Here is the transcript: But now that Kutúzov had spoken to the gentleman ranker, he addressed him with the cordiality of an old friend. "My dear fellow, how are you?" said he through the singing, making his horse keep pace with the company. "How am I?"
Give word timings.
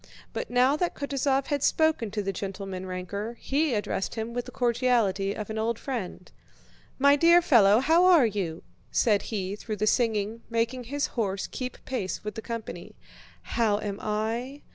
But 0.33 0.49
now 0.49 0.75
that 0.77 0.95
Kutúzov 0.95 1.45
had 1.45 1.61
spoken 1.61 2.09
to 2.09 2.23
the 2.23 2.33
gentleman 2.33 2.87
ranker, 2.87 3.37
he 3.39 3.75
addressed 3.75 4.15
him 4.15 4.33
with 4.33 4.45
the 4.45 4.51
cordiality 4.51 5.35
of 5.35 5.51
an 5.51 5.59
old 5.59 5.77
friend. 5.77 6.31
"My 6.97 7.15
dear 7.15 7.39
fellow, 7.39 7.81
how 7.81 8.05
are 8.05 8.25
you?" 8.25 8.63
said 8.91 9.21
he 9.21 9.55
through 9.55 9.75
the 9.75 9.85
singing, 9.85 10.41
making 10.49 10.85
his 10.85 11.05
horse 11.05 11.45
keep 11.45 11.77
pace 11.85 12.23
with 12.23 12.33
the 12.33 12.41
company. 12.41 12.95
"How 13.43 13.77
am 13.77 13.99
I?" 14.01 14.63